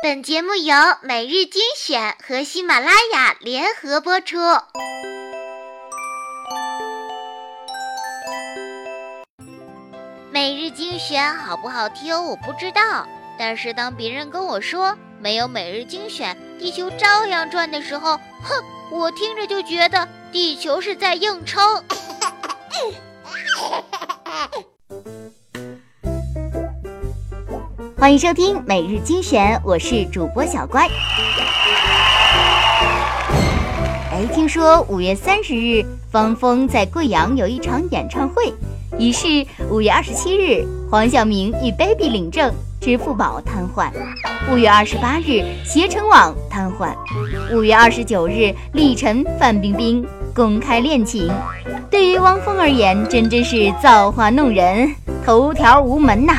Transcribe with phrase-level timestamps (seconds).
[0.00, 4.38] 本节目由每日精选和喜马拉雅联合播出。
[10.30, 18.62] 每日精选好不好听我不知道，但是当别人跟我说没有每日精选，地球照样转的时候，哼，
[18.92, 21.84] 我听着就觉得地球是在硬撑。
[27.98, 30.86] 欢迎收听每日精选，我是主播小乖。
[34.12, 38.54] 哎，听说五月三十日汪峰在贵阳有一场演唱会，
[39.00, 43.90] 于是五月二十七日黄晓明与 Baby 领证，支付宝瘫痪；
[44.48, 46.94] 五月二十八日携程网瘫痪；
[47.52, 51.28] 五月二十九日李晨范冰冰公开恋情。
[51.90, 54.94] 对于汪峰而言，真真是造化弄人，
[55.26, 56.34] 头条无门呐。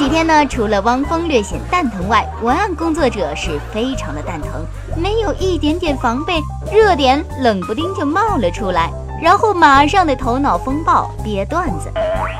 [0.00, 4.64] 几天呢，除了汪峰略显蛋疼外，文案工作者是非常的蛋疼，
[4.96, 6.40] 没有一点点防备，
[6.72, 8.90] 热点冷不丁就冒了出来，
[9.22, 11.92] 然后马上的头脑风暴憋段子。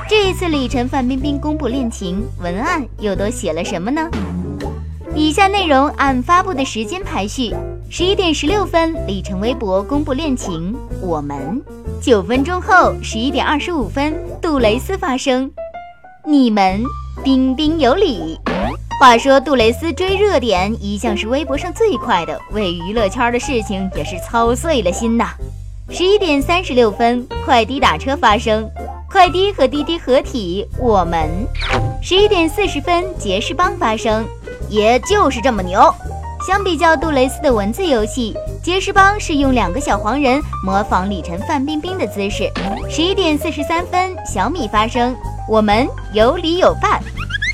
[0.09, 4.09] 这一次李晨范冰冰公布恋情，文案又都写了什么呢？
[5.15, 7.55] 以下内容按发布的时间排序：
[7.91, 11.61] 十一点十六分，李晨微博公布恋情，我们；
[12.01, 15.51] 九分钟后，十一点二十五分，杜蕾斯发声，
[16.25, 16.83] 你们。
[17.23, 18.39] 彬彬有礼。
[18.99, 25.31] 话说杜蕾斯追热点一向是微博上最快的，为娱乐圈的事情也是操碎了心呐。
[25.91, 28.69] 十一点三十六分，快滴打车发生，
[29.11, 31.29] 快滴和滴滴合体，我们。
[32.03, 34.25] 十一点四十分，杰士邦发生，
[34.69, 35.81] 也就是这么牛。
[36.47, 42.51] 相比较杜蕾斯的文字游戏，杰士邦是用两个小黄人模仿李晨、范冰冰的姿势。
[42.89, 45.15] 十一点四十三分，小米发生。
[45.49, 47.01] 我们有理有范。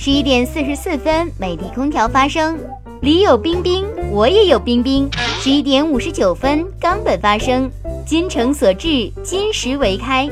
[0.01, 2.59] 十一点四十四分，美的空调发声，
[3.01, 5.11] 里有冰冰，我也有冰冰。
[5.41, 7.71] 十一点五十九分，冈本发声，
[8.07, 10.29] 金诚所至，金石为开。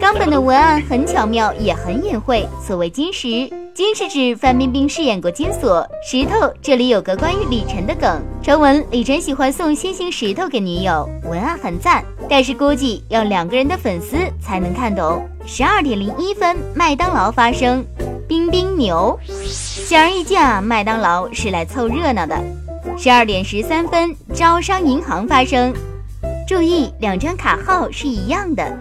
[0.00, 2.46] 冈本的文案很巧妙，也很隐晦。
[2.66, 15.26] 所谓金石，金是指范冰冰饰演过金锁，石头这里有个关于李晨的梗，传闻李晨喜欢送心形石头给女友，文案很赞，但是估计要两个人的粉丝才能看懂。
[15.46, 17.82] 十二点零一分，麦当劳发声，
[18.28, 19.18] 冰冰牛。
[19.26, 22.38] 显而易见啊，麦当劳是来凑热闹的。
[22.98, 25.72] 十二点十三分，招商银行发声，
[26.46, 28.78] 注意两张卡号是一样的。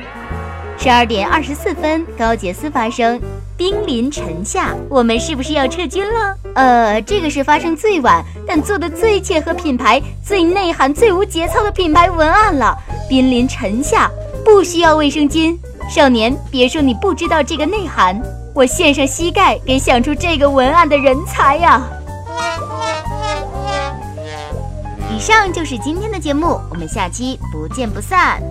[0.81, 3.21] 十二点二十四分，高洁丝发声，
[3.55, 6.35] 兵临城下，我们是不是要撤军了？
[6.55, 12.75] 呃，这个是发生最晚，但做的最切合品牌、最内涵、最无节操的品牌文案了。
[13.07, 14.09] 兵临城下，
[14.43, 15.55] 不需要卫生巾。
[15.87, 18.19] 少年，别说你不知道这个内涵，
[18.55, 21.79] 我献上膝盖给想出这个文案的人才呀！
[25.15, 28.41] 以上就是今天的节目，我们下期不见不散。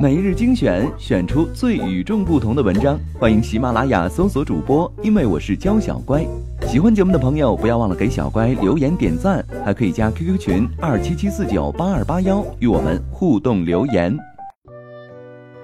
[0.00, 6.24] 每日精选，选出最与众不同的文章，欢迎喜马拉雅搜索主播，因为我是娇小乖。
[6.68, 14.16] 喜欢节目的朋友，不要忘了给小乖留言点赞，还可以加 QQ 群二七七四九八二八幺与我们互动留言。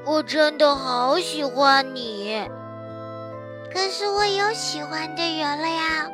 [0.04, 2.42] 我真的好喜欢你，
[3.72, 6.10] 可是我有喜欢的人了呀。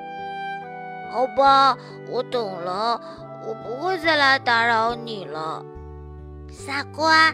[1.10, 1.74] 好吧，
[2.10, 3.00] 我懂了，
[3.48, 5.64] 我不会再来打扰你了。
[6.52, 7.32] 傻瓜，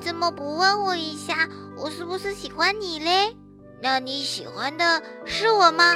[0.00, 3.36] 怎么不问我一下，我是不是喜欢你嘞？
[3.80, 5.94] 那你喜欢的是我吗？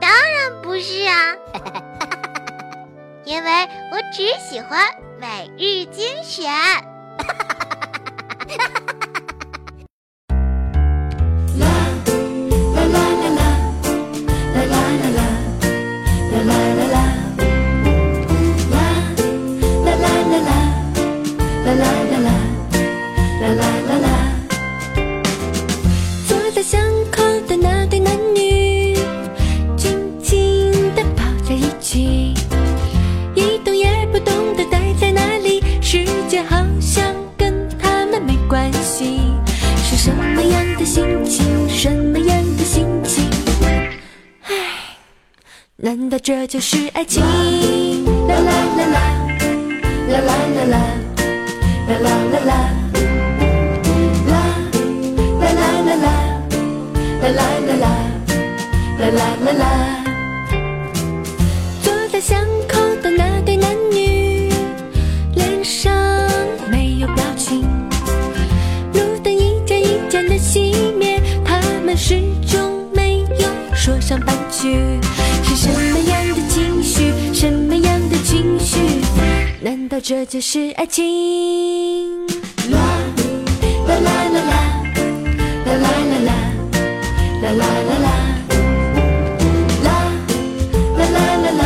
[0.00, 1.34] 当然不是啊，
[3.24, 3.50] 因为
[3.92, 4.80] 我只喜欢
[5.18, 6.52] 每日精选。
[45.76, 47.20] 难道这就是爱情？
[48.28, 49.00] 啦啦啦啦，
[50.08, 50.78] 啦啦啦啦，
[51.88, 52.52] 啦啦啦啦，
[54.30, 54.32] 啦
[55.40, 56.08] 啦啦啦啦，
[57.20, 57.34] 啦啦
[57.66, 57.86] 啦啦，
[59.00, 59.62] 啦啦啦啦。
[61.82, 62.38] 坐在巷
[62.68, 64.48] 口的那对男女，
[65.34, 65.92] 脸上
[66.70, 67.62] 没有表情。
[68.92, 72.73] 路灯一盏一盏的熄灭，他们始终
[73.84, 74.98] 说上半句。
[75.42, 77.12] 是什么样的情绪？
[77.34, 78.78] 什么样的情绪？
[79.60, 81.04] 难道这就是爱情？
[82.70, 82.78] 啦
[83.86, 84.48] 啦啦啦啦
[85.66, 86.32] 啦啦啦啦
[87.42, 88.08] 啦啦啦啦。
[89.82, 89.92] 啦
[90.96, 91.62] 啦啦啦，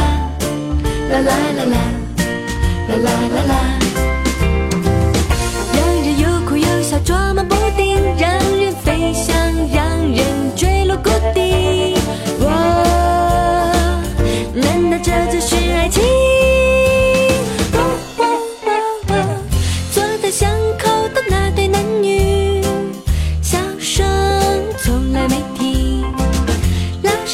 [1.09, 3.55] 啦啦啦啦，
[5.73, 8.29] 让人又哭又笑，捉摸不定，让
[8.59, 9.33] 人飞翔，
[9.73, 9.79] 让
[10.11, 10.19] 人
[10.57, 11.88] 坠落谷底。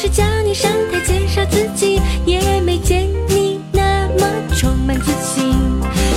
[0.05, 5.51] 老师叫你上台介绍自己，也没见你那么充满自信。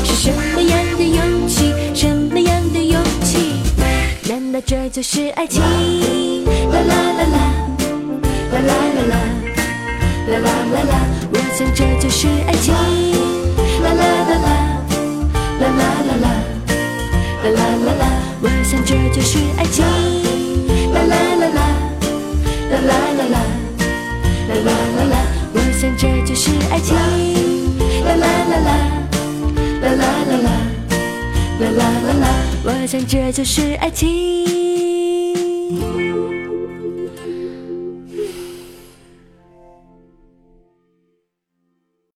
[0.05, 1.73] 是什么样的勇气？
[1.95, 3.55] 什么样的勇气？
[4.29, 5.63] 难道这就是爱情？
[5.63, 7.39] 啦啦啦啦，
[8.53, 9.17] 啦啦啦啦，
[10.29, 10.95] 啦啦啦啦，
[11.33, 12.75] 我想这就是爱情。
[13.83, 14.49] 啦啦啦啦，
[15.61, 16.29] 啦啦啦啦，
[17.43, 18.05] 啦啦啦啦，
[18.43, 20.18] 我想这就是爱情。
[24.49, 25.15] 啦啦啦啦，
[25.53, 26.97] 我想这就是爱情。
[28.05, 28.71] 啦啦啦啦，
[29.83, 30.49] 啦啦啦啦，
[31.61, 32.27] 啦啦啦啦，
[32.65, 34.07] 我想这就是爱情。